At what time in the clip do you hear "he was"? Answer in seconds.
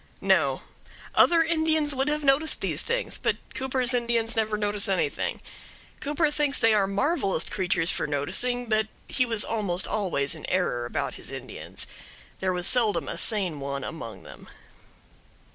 9.07-9.45